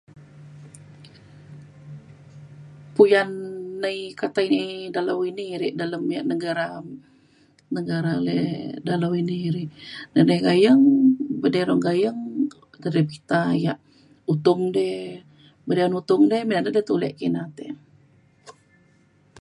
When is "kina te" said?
17.19-17.65